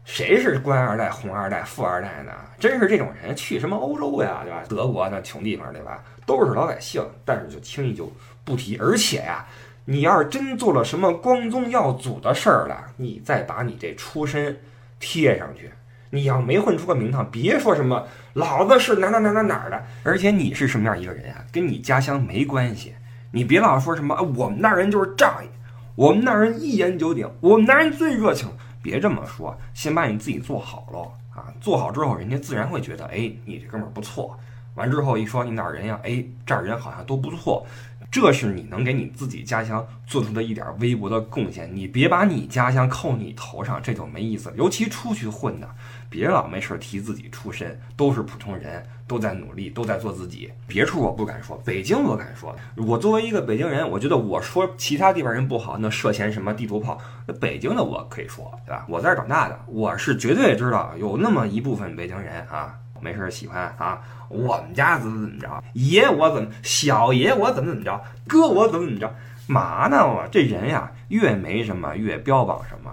[0.09, 2.33] 谁是官二代、红二代、富二代呢？
[2.59, 4.63] 真是这种人去什么欧洲呀，对吧？
[4.67, 6.03] 德国那穷地方，对吧？
[6.25, 8.11] 都是老百姓，但是就轻易就
[8.43, 8.79] 不提。
[8.79, 9.45] 而且呀，
[9.85, 14.59] 你要是真做了什么光宗耀祖的事儿了，你再把你这出身
[14.99, 15.71] 贴上去。
[16.09, 22.95] 你要没混出个名堂，别说什么老子是哪哪哪哪哪儿的，而且你是什么样一个人啊，跟你家乡没关系。
[23.31, 25.49] 你别老说什么我们那人就是仗义，
[25.97, 28.49] 我们那人一言九鼎，我们那人最热情。
[28.83, 31.53] 别这么说，先把你自己做好喽啊！
[31.61, 34.39] 做好之后，人家自然会觉得，哎，你这哥们儿不错。
[34.75, 35.99] 完之后一说你哪儿人呀？
[36.05, 37.67] 哎，这儿人好像都不错。
[38.11, 44.53] 这是你能给你自己家乡做出的一点微薄的贡献，你别把你家乡扣你头上，这就没意思。
[44.57, 45.69] 尤其出去混的，
[46.09, 50.53] 别老没事提自己出身，都是普通人，都在努力，都在做自己。
[50.69, 52.55] 别处我不敢说，北京我敢说。
[52.77, 56.99] 我作为一个北京人，我觉得我说其他地方人不好，那涉嫌什么地图炮？
[57.27, 58.85] 那北京的我可以说，对吧？
[58.89, 62.75] 我在这长大的，我是绝对知道有那么一部分北京人啊。
[63.01, 69.15] 没事喜欢啊，我们家怎么怎么着，爷我怎么，小爷我怎么怎么着，哥我怎么怎么着，
[69.47, 70.05] 嘛呢？
[70.05, 72.91] 我这人呀，越没什么越标榜什么，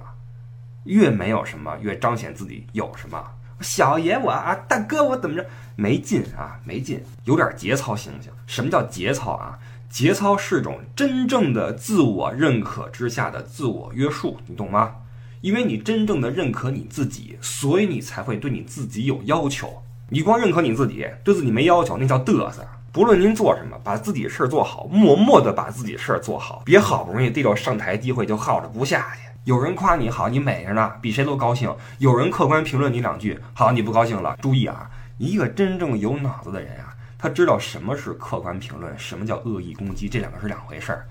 [0.84, 3.20] 越没有什么越彰显自己有什么。
[3.62, 8.32] 小爷我啊，大哥我怎么着，没劲啊，没劲，有点节操行不行？
[8.46, 9.58] 什么叫节操啊？
[9.90, 14.96] 节操是种真正的自我认可之下的自我约束，你懂吗？
[15.42, 19.82] 因为你真正的认可你自己，所以你才会对你自己有要求。
[20.10, 22.66] 你光认可你自己，对自己没要求，那叫嘚瑟。
[22.92, 29.25] 不论您做什么，把自己事儿做好，默默的把自己事儿做好，别好不容易逮着上台机会就耗着不下去。
[29.46, 34.36] 有人夸你好，你美着呢，比谁都高兴；有人客观评论你两句，好，你不高兴了。
[34.42, 41.08] 注意啊，一个真正有脑子的人啊，他知道什么是客观评论，什么叫恶意攻击，这两个是两回事儿。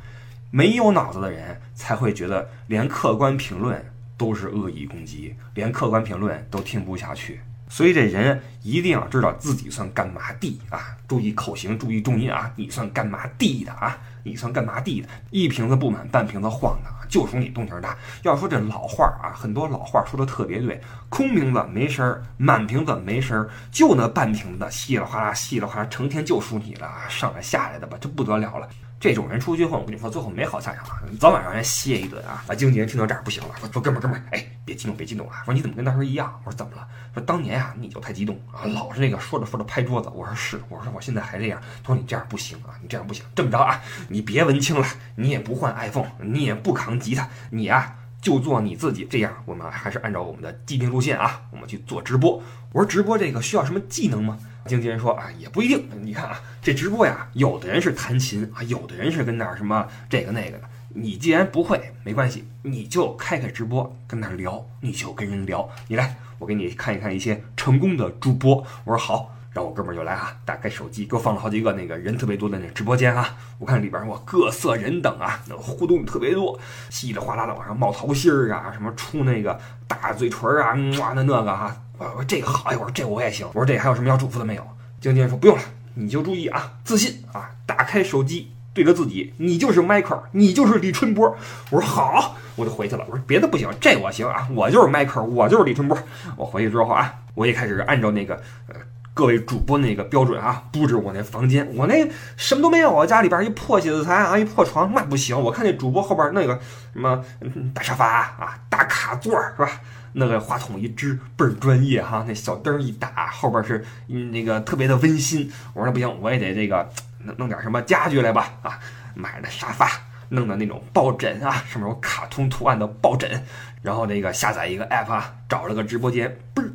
[0.51, 3.81] 没有脑子的人才会觉得连客观评论
[4.19, 7.41] 都是恶意攻击，连客观评论都听不下去。
[7.75, 10.97] 所以这人一定要知道自己算干嘛地啊！
[11.09, 12.49] 注意口型，注意重音啊！
[12.55, 13.99] 你算干嘛地的啊？
[14.23, 15.09] 你算干嘛地的？
[15.33, 17.99] 一瓶子不满半瓶子晃的，就属你动静大。
[18.23, 28.69] 要说这老话啊，很多老话说的特别对，空瓶子没声儿，满瓶子没声儿，就那半瓶子稀里哗啦，稀里哗啦，成天就属你了，上来下来的吧，这不得了了。
[29.01, 30.87] 这种人出去混，我跟你说，最后没好下场！
[31.21, 32.43] 早晚让人歇一顿啊！
[32.47, 35.43] 把经纪人听到这儿不行了，说说哥们儿哥们儿，哎，别激动别激动啊！
[35.45, 36.41] 说你怎么跟当时一样？
[36.43, 36.89] 我说怎么了？
[37.13, 40.09] 说当年啊你就太激动啊，老是那个说着说着拍桌子。
[40.15, 41.61] 我说是，我说我现在还这样。
[41.83, 43.23] 他说你这样不行啊，你这样不行。
[43.35, 43.79] 这么着啊，
[44.09, 49.07] 你别文青了，你也不换 iPhone，你也不扛吉他，你啊就做你自己。
[49.11, 52.43] 这样我们还是按照我们的既定路线啊，我们去做直播。
[52.73, 54.39] 我说直播这个需要什么技能吗？
[54.67, 55.87] 经纪人说啊，也不一定。
[56.03, 60.65] 你看啊，这直播呀，有的人是弹琴啊，有的人是跟那儿什么这个那个的。
[60.97, 65.69] 你既然不会，没关系，你就开开直播，跟那儿聊，你就跟人聊。
[65.89, 68.65] 你来，我给你看一看一些成功的主播。
[68.85, 73.37] 我说好，然后我哥们儿就来啊，打开手机给我放了好几个那个人特别多的那直播间啊。
[73.59, 76.57] 我看里边我各色人等啊，那互动特别多，
[76.91, 81.77] 稀里哗啦的往上冒桃心儿啊，什么出那个大嘴唇啊，哇那那个哈。
[81.99, 83.47] 我说这个好，哎，我说这我也行。
[83.49, 84.67] 我说这还有什么要嘱咐的没有？
[85.01, 85.63] 经纪人说不用了，
[85.95, 91.37] 你就注意啊，自信啊，打开手机对着自己，你就是迈克尔，你就是李春波。
[91.71, 93.05] 我说好，我就回去了。
[93.09, 95.97] 我说别的不行，这我行啊，我就是迈克尔，我就是李春波。
[96.37, 98.35] 我回去之后啊，我一开始按照那个
[98.69, 98.75] 呃
[99.15, 101.67] 各位主播那个标准啊布置我那房间。
[101.77, 105.41] 我那什么都没有，啊家里边一破写字台啊，一破床，那不行。
[105.41, 106.59] 我看那主播后边那个
[106.93, 107.25] 什么
[107.73, 109.81] 大沙发啊，大卡座是吧？
[110.17, 115.51] 那个话筒一支倍儿专业哈，那小灯一打，后边是那个特别的温馨。
[115.73, 116.89] 我说那不行，我也得这个
[117.25, 118.79] 弄弄点什么家具来吧啊！
[119.15, 119.89] 买的沙发，
[120.29, 123.45] 弄的那种抱枕啊，上面有卡通图案的抱枕，
[123.81, 126.71] 然后那个下载一个 app 啊，找了个直播间，嘣儿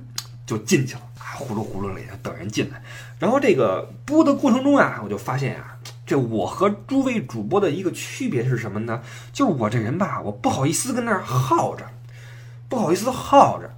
[0.46, 1.02] 就进去了，
[1.40, 2.82] 呼噜呼噜的等人进来。
[3.18, 9.02] 然后这个播的过程中啊，我就发现啊，这我和诸位主播的一个区别是什么呢？
[9.32, 11.86] 就是我这人吧，我不好意思跟那儿耗着，
[12.68, 13.70] 不好意思耗着，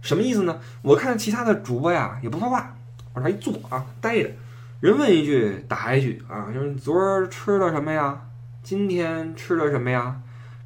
[0.00, 0.58] 什么意思呢？
[0.82, 2.74] 我看其他的主播呀也不说话，
[3.14, 4.30] 往那一坐啊，待着，
[4.80, 8.22] 人问一句答一句啊，就是昨儿吃了什么呀？
[8.62, 10.20] 今天吃了什么呀？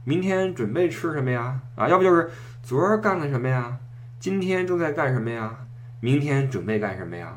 [0.05, 1.61] 明天准备吃什么呀？
[1.75, 2.31] 啊，要不就是
[2.63, 3.79] 昨儿干了什么呀？
[4.21, 5.66] 今天正在干什么呀？
[6.07, 7.37] 明天准备干什么呀？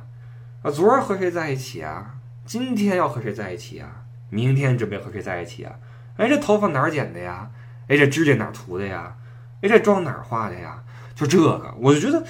[0.62, 2.14] 啊，昨儿和谁在一起啊？
[2.46, 3.90] 今天要和谁在一起啊？
[4.30, 5.74] 明天准备和谁在一起啊？
[6.18, 7.50] 哎，这头发哪儿剪的呀？
[7.88, 9.16] 哎，这指甲哪儿涂的呀？
[9.64, 10.84] 哎，这妆哪儿画的呀？
[11.16, 12.24] 就这个，我就觉得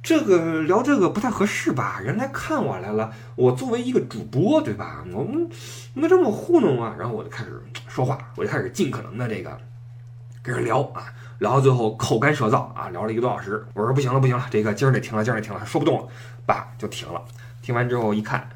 [0.00, 1.98] 这个聊这个不太合适吧？
[2.00, 5.04] 人来看我来了，我作为一个主播，对吧？
[5.12, 5.50] 我们
[5.94, 6.94] 应该这么糊弄啊？
[6.96, 9.58] 然后我就开始说话，我就开始尽可能的这个
[10.40, 13.64] 跟人聊啊，聊到最后口干舌燥啊，聊了一个多小时。
[13.72, 16.06] 我说不行了，不行了，这个今儿得停了，今儿得停了，说不动了，
[16.44, 17.22] 叭就停了。
[17.62, 18.46] 听完之后一看，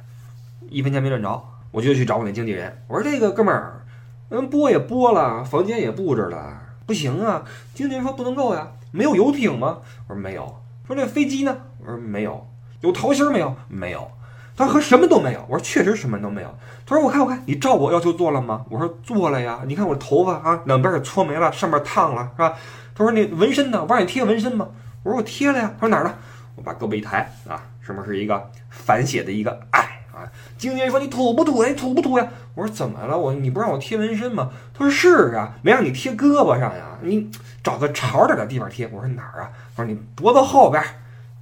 [0.69, 2.85] 一分钱没赚着，我就去找我那经纪人。
[2.87, 3.87] 我说：“这个哥们儿，
[4.29, 7.43] 嗯，播也播了，房间也布置了，不行啊。”
[7.73, 12.47] 经纪人说：“不能够呀，没有游艇吗？”我说：“没有。”说：“那飞机呢？”我说：“没有。”
[12.83, 13.57] 有桃心没有？
[13.67, 14.11] 没有。
[14.57, 15.45] 他和什么都没有。
[15.49, 16.55] 我说：“确实什么都没有。”
[16.87, 19.61] 他说：“我看我看，你照我要求做了吗？”我说：“做了呀。
[19.67, 22.55] 你看我头发啊，两边给搓没了，上面烫了，是吧？”
[22.95, 23.85] 他说：“那纹身呢？
[23.89, 24.69] 我让你贴纹身吗？”
[25.03, 26.15] 我说：“我贴了呀。”他说：“哪儿呢？”
[26.57, 29.81] 我把胳膊一抬啊，上面是一个反写的一个爱
[30.13, 30.23] 啊。
[30.57, 31.69] 经纪人说：“你土不土呀？
[31.69, 33.19] 你土不土呀？”我说：“怎么了？
[33.19, 37.29] 我你不让我贴纹身吗？”他说：“是啊，没让你贴胳膊上呀，你
[37.65, 40.81] 找个潮点的地方贴。”我说：“哪儿啊？”他说：“你脖子后边，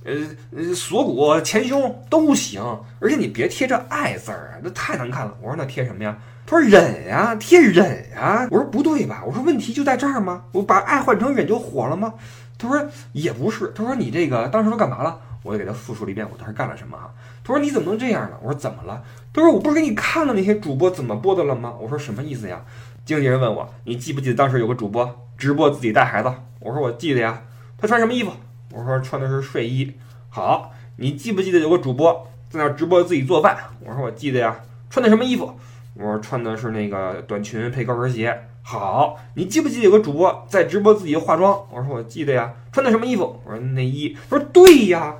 [0.04, 2.62] 呃，锁骨、前胸都行，
[3.00, 10.44] 而且你别贴这爱字儿啊，那太难看了。”我说：“那贴什么呀？”他说：“忍呀，贴忍呀。”我说：“不对吧？”我说：“问题就在这儿吗？
[10.52, 12.14] 我把爱换成忍就火了吗？”
[12.58, 15.18] 他说也不是，他说你这个当时都干嘛了？
[15.42, 17.10] 我就给他复述了一遍我当时干了什么啊。
[17.42, 18.36] 他说你怎么能这样呢？
[18.42, 19.02] 我说怎么了？
[19.32, 21.74] 他说我不是给你看了那些主播怎么播的了吗？
[21.80, 22.60] 我说什么意思呀？
[23.04, 26.32] 经纪人问我你记不记得当时有个主播直播自己带孩子？
[26.60, 27.42] 我说我记得呀。
[27.76, 28.30] 他穿什么衣服？
[28.72, 29.92] 我说穿的是睡衣。
[30.28, 33.56] 好，你记不记得有个主播在那直播自己做饭？
[33.84, 34.60] 我说我记得呀。
[34.88, 35.54] 穿的什么衣服？
[35.94, 38.46] 我说穿的是那个短裙配高跟鞋。
[38.62, 41.66] 好，你记不记得有个主播在直播自己化妆？
[41.70, 43.40] 我说我记得呀，穿的什么衣服？
[43.44, 44.16] 我说内衣。
[44.28, 45.16] 他说对呀，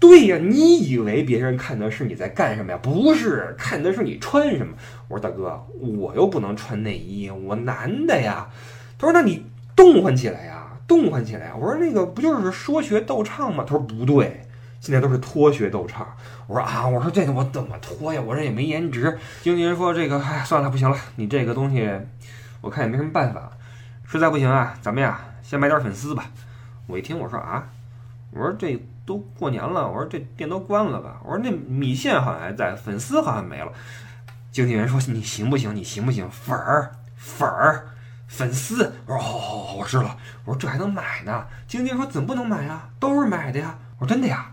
[0.00, 2.78] 对呀，你以为别人看的是你在干什么呀？
[2.82, 4.74] 不是，看的是你穿什么。
[5.08, 8.48] 我说大哥，我又不能穿内衣，我男的呀。
[8.98, 11.52] 他说那你动换起来呀，动换起来。
[11.54, 13.64] 我说那个不就是说学逗唱吗？
[13.66, 14.46] 他说不对，
[14.80, 16.06] 现在都是脱学逗唱。
[16.46, 18.20] 我说啊，我说这个我怎么脱呀？
[18.20, 19.18] 我这也没颜值。
[19.42, 21.90] 经纪人说这个，哎，算了，不行了，你这个东西。
[22.60, 23.50] 我看也没什么办法，
[24.06, 26.26] 实在不行啊，咱们呀先买点粉丝吧。
[26.86, 27.66] 我一听我说啊，
[28.30, 33.72] 我说这都过年了，我说这店都关了吧，我说那米线好像还在，粉丝好像没了。
[34.52, 35.74] 经纪人说你行不行？
[35.74, 36.28] 你行不行？
[36.30, 37.88] 粉儿粉儿
[38.32, 38.90] 粉丝。
[39.04, 40.16] 我说哦，我知道。
[40.46, 41.44] 我说这还能买呢？
[41.68, 42.88] 经纪人说怎么不能买啊？
[42.98, 43.78] 都是买的呀。
[43.98, 44.46] 我说真的呀。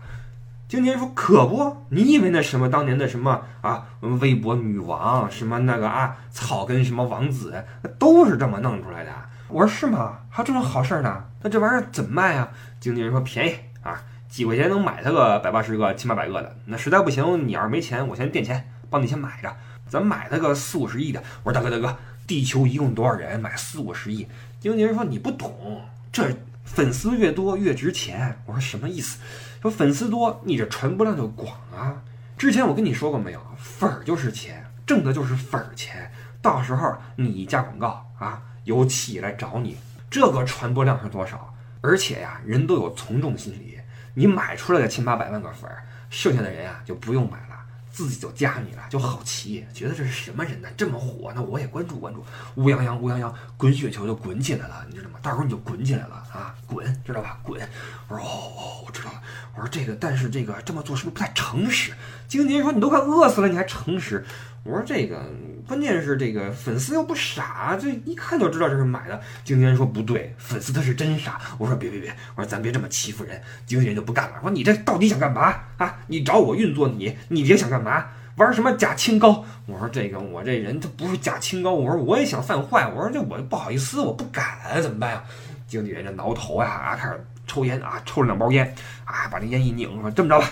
[0.68, 3.86] 经纪人说：“可不，你以为那什么当年的什么啊，
[4.20, 7.64] 微博女王什么那个啊，草根什么王子，
[7.98, 9.10] 都是这么弄出来的。”
[9.48, 10.18] 我说：“是吗？
[10.28, 11.24] 还有这种好事呢？
[11.42, 16.56] 那这玩意儿怎么卖啊？”经纪人说：“便宜啊，几块钱能买它个百八十个、七八百个的。
[16.66, 19.52] 那实在不行，你要是没钱，我先垫钱，帮你先买着。
[19.88, 21.98] 咱买它个四五十亿的。”我说：“大哥，大哥，
[22.30, 23.40] 地球一共多少人？
[23.40, 24.24] 买四五十亿？”
[24.60, 26.32] 经纪人说：“你不懂，这
[26.64, 29.18] 粉丝越多越值钱。”我说：“什么意思？”
[29.60, 32.00] 说粉丝多，你这传播量就广啊！
[32.38, 33.40] 之前我跟你说过没有？
[33.58, 36.08] 粉儿就是钱，挣的就是粉儿钱。
[36.40, 39.76] 到时候你加广告啊，有企业来找你，
[40.08, 41.52] 这个传播量是多少？
[41.80, 43.80] 而且呀，人都有从众心理，
[44.14, 47.49] 你买出来的千八百万个粉儿，剩下的人啊就不用买了。
[47.92, 50.68] 自己就加你了，就好奇，觉得这是什么人呢？
[50.76, 52.24] 这么火，那我也关注关注。
[52.54, 55.18] 乌泱泱，乌泱泱，滚雪球就滚起来了，你知道吗？
[55.22, 57.38] 到时候你就滚起来了啊，滚，知道吧？
[57.42, 57.60] 滚！
[58.08, 59.20] 我说哦哦，我知道了。
[59.54, 61.92] 我说这个，但是这个这么做是不是不太诚实？
[62.28, 64.24] 经纪人说你都快饿死了，你还诚实？
[64.62, 65.24] 我说这个，
[65.66, 69.18] 关键是这个粉丝又不傻，这一看就知道这是买的。
[69.42, 71.40] 经纪人说不对，粉丝他是真傻。
[71.56, 73.40] 我说别别别，我说咱别这么欺负人。
[73.64, 75.98] 经纪人就不干了，说你这到底想干嘛啊？
[76.08, 78.08] 你找我运作你，你别想干嘛？
[78.36, 79.44] 玩什么假清高？
[79.64, 81.72] 我说这个我这人他不是假清高。
[81.72, 82.86] 我说我也想犯坏。
[82.86, 85.24] 我说这我不好意思，我不敢，怎么办呀？
[85.66, 88.74] 经纪人这挠头呀啊，开始抽烟啊，抽了两包烟
[89.06, 90.50] 啊，把那烟一拧，说这么着吧，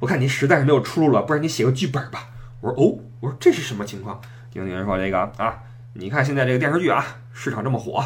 [0.00, 2.30] 我看你实在是没有出路了，不然你写个剧本吧。
[2.66, 4.20] 我说哦，我说这是什么情况？
[4.50, 8.04] 经纪人说这个啊，你看现在这个电视剧啊，市场这么火，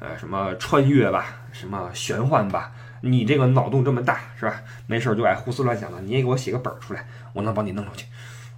[0.00, 4.60] 呃，什么穿越吧，什么玄幻吧，你这个脑洞这么大是吧？
[4.86, 8.04] 没事就爱胡思乱想的，你也给我写个本儿出来，我能帮你弄出去。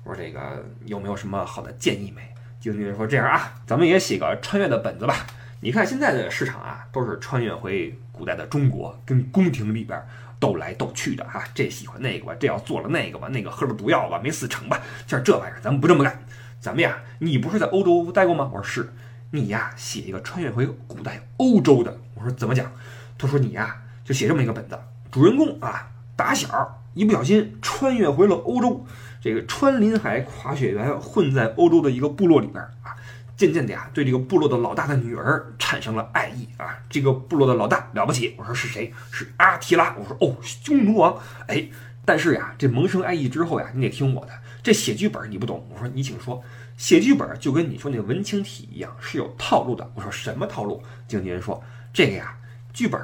[0.02, 2.22] 我说这个有没有什么好的建议没？
[2.58, 5.14] 经纪人说这样啊，咱们也写个穿越的本子吧。
[5.60, 10.04] 你看现在的市场啊，都是穿越回古代的中国，跟宫廷里边
[10.44, 11.42] 斗来斗去的哈。
[11.54, 14.78] 这喜欢那个吧，这要做了那个吧，那个喝了毒药吧，没死成吧？
[15.06, 16.22] 像这玩意儿，咱们不这么干。
[16.60, 18.50] 咱们呀，你不是在欧洲待过吗？
[18.52, 18.92] 我说是。
[19.30, 21.96] 你呀，写一个穿越回古代欧洲的。
[22.14, 22.70] 我说怎么讲？
[23.16, 24.78] 他说你呀，就写这么一个本子。
[25.10, 28.84] 主人公啊，打小一不小心穿越回了欧洲，
[29.22, 32.94] 这个穿林海，跨雪原，混在欧洲的一个部落里边啊。
[33.36, 36.78] 渐渐的呀，对这个部落的老大的女儿产生了爱意啊。
[36.88, 38.34] 这个部落的老大了不起。
[38.38, 38.92] 我说是谁？
[39.10, 39.96] 是阿提拉。
[39.98, 41.16] 我说哦，匈奴王。
[41.48, 41.68] 哎，
[42.04, 44.32] 但是呀，这萌生爱意之后呀，你得听我的。
[44.62, 45.66] 这写剧本你不懂。
[45.72, 46.42] 我说你请说。
[46.76, 49.88] 写剧本就跟你说那文青体一样，是有套路的。
[49.94, 50.82] 我说什么套路？
[51.06, 52.36] 经纪人说这个呀，
[52.72, 53.00] 剧本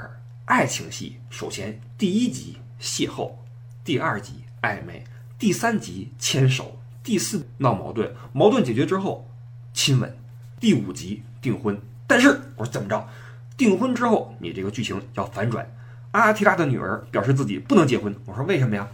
[0.47, 3.31] 爱情戏，首先第一集邂逅，
[3.85, 5.05] 第二集暧昧，
[5.39, 9.31] 第三集牵手，第四闹矛盾，矛盾解决之后
[9.73, 10.17] 亲吻，
[10.61, 11.81] 第五集订婚。
[12.07, 13.03] 但是我说怎么着？
[13.57, 15.67] 订婚之后你这个剧情要反转，
[16.13, 18.15] 阿提拉的女儿表示自己不能结婚。
[18.27, 18.87] 我说为什么呀？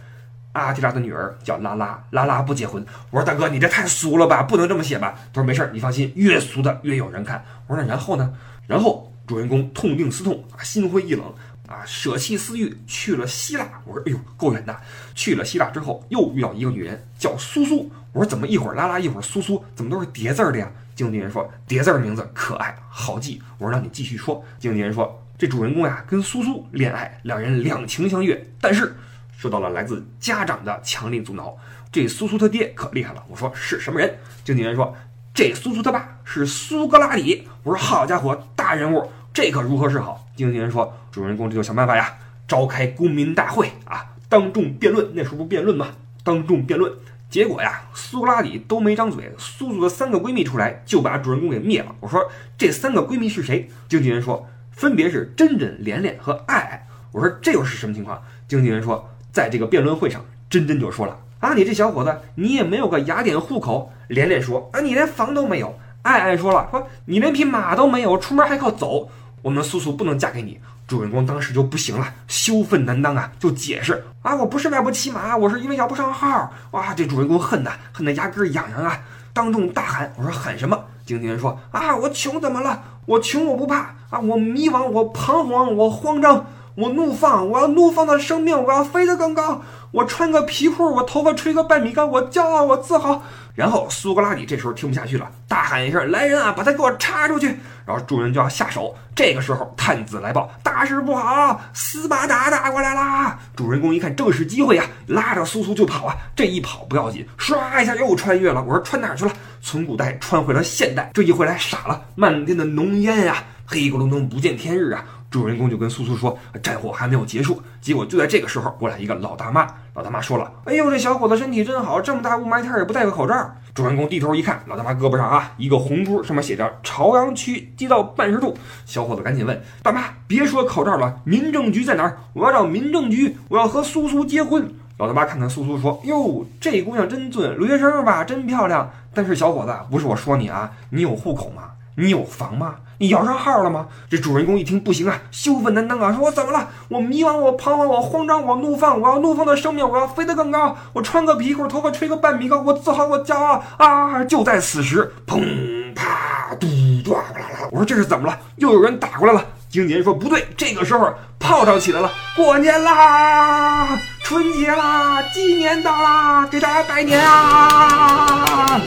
[0.53, 2.83] 阿提拉的女儿叫拉拉，拉拉不结婚。
[3.11, 5.19] 我说大哥，你这太俗了吧，不能这么写吧？
[5.33, 7.43] 他说没事，你放心，越俗的越有人看。
[7.67, 8.33] 我说那然后呢？
[8.65, 11.25] 然后主人公痛定思痛，心灰意冷
[11.67, 13.67] 啊，舍弃私欲去了希腊。
[13.85, 14.73] 我说哎呦，够远的。
[15.13, 17.91] 去了希腊之后，又遇到一个女人叫苏苏。
[18.13, 20.71] 我说怎么一会儿拉拉，一会儿苏苏，怎么都是叠字儿的呀？
[20.97, 23.41] 经纪人说叠字儿名字可爱好记。
[23.57, 24.43] 我说让你继续说。
[24.59, 28.93] 经纪人说这主人公呀跟苏苏恋爱，两人两情相悦，但是。
[29.39, 31.55] 受到了来自家长的强力阻挠，
[31.91, 33.23] 这苏苏他爹可厉害了。
[33.27, 34.17] 我说是什么人？
[34.43, 34.95] 经纪人说
[35.31, 37.47] 这苏苏他爸是苏格拉底。
[37.61, 40.27] 我说好家伙，大人物，这可如何是好？
[40.35, 45.07] 经纪人说主人公这就想办法呀，召开公民大会啊，当众辩论。
[45.13, 45.89] 那时候不辩论吗？
[46.23, 46.91] 当众辩论，
[47.29, 51.95] 结果呀，苏格拉底都没张嘴，苏苏的三个闺蜜出来就把主人公给灭了。
[51.99, 53.69] 我说这三个闺蜜是谁？
[53.87, 56.87] 经纪人说分别是真真、连连和爱爱。
[57.11, 58.21] 我说这又是什么情况？
[58.47, 59.09] 经纪人说。
[59.29, 63.93] 在这个辩论会上，真真就说了啊，你这小伙子，你也没有个雅典户口。
[64.07, 65.77] 连连说啊，你连房都没有。
[66.01, 69.11] 爱爱说了，说你连匹马都没有，出门还靠走。
[69.43, 70.59] 我们苏苏不能嫁给你。
[70.87, 76.49] 主人公当时就不行了，羞愤难当啊，就解释啊，我不是买不起马，我是因为摇不上号。
[76.71, 78.97] 哇，这主人公恨呐，恨得牙根痒痒啊，
[79.33, 80.85] 当众大喊，我说喊什么？
[81.05, 82.81] 经纪人说啊，我穷怎么了？
[83.05, 86.45] 我穷我不怕啊，我迷茫，我彷徨，我慌张。
[86.75, 89.63] 我怒放，我要怒放的生命，我要飞得更高。
[89.91, 93.23] 我穿个皮裤，我头发吹个半米高，我骄傲，我自豪。
[93.55, 98.93] 然后苏格拉底这时候听不下去了，大喊一声：“来人啊，把他给我插出去！”然后众人就要下手。
[99.15, 106.15] 这个时候探子来报：“大事不好，斯巴达打过来啦！”主人公一看正是机会呀，拉着苏苏就跑啊。
[106.35, 108.63] 这一跑不要紧，唰一下又穿越了。
[108.63, 109.31] 我说穿哪去了？
[109.61, 111.09] 从古代穿回了现代。
[111.13, 115.03] 这一回来傻了，漫天的浓烟呀，黑咕隆咚不见天日啊。
[115.37, 119.67] 主人公就跟苏苏说：“战火还没有结束。”结果就在这个时候，过来一个老大妈。
[119.93, 128.57] 老大妈说了：“哎呦，这小伙子身体真好，这么大雾霾天也不戴个口罩。”主人公低头一看，老大妈胳膊上啊一个红珠，上面写着“朝阳区街道办事处”。
[128.85, 132.17] 小伙子赶紧问大妈：“别说口罩了，民政局在哪儿？
[132.33, 138.89] 我要找民政局，我要和苏苏结婚。”老大妈看看苏苏说：“哟，这姑娘真俊，留学生吧，真漂亮。
[139.13, 141.69] 但是小伙子，不是我说你啊，你有户口吗？
[141.97, 143.85] 你有房吗？”你摇上号了吗？
[144.09, 146.67] 这主人公一听不行啊，羞愤难当啊，说我怎么了？
[146.89, 150.75] 我迷茫，我彷徨，我慌张，我怒放，我要怒放的生命，我要飞得更高。
[150.93, 154.23] 我穿个皮裤，头发吹个半米高，我自豪，我骄傲啊！
[154.23, 157.19] 就在此时，砰啪嘟唰啦
[157.53, 158.35] 啦，我说这是怎么了？
[158.55, 159.45] 又有人打过来了。
[159.69, 168.81] 经纪人说不对，这个时候炮仗起来了，过年啦，春节啦，鸡年到啦，给大家拜年啊！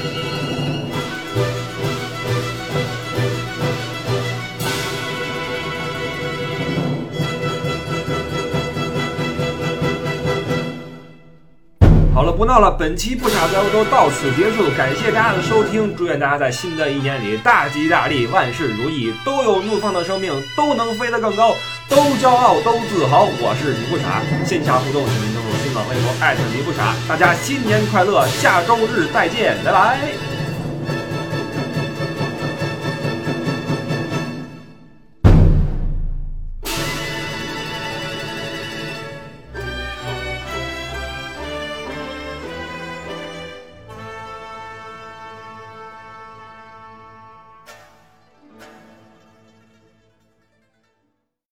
[12.12, 21.54] 好了，不闹了，本期不傻在欧洲到此结束，感谢大家的收听，祝愿大家在新的一年里大吉大利，万事如意，都有怒放的生命，都能飞得更高，
[21.88, 23.28] 都骄傲，都自豪。
[23.40, 30.39] 我是你不傻，线下互动请您登录新浪微博艾特你不傻，大家新年快乐，下周日再见，拜拜。